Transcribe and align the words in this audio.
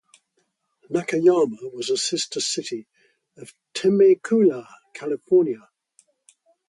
Nakayama 0.89 1.71
was 1.75 1.91
a 1.91 1.95
sister 1.95 2.39
city 2.41 2.87
of 3.37 3.53
Temecula, 3.75 4.67
California. 4.95 5.69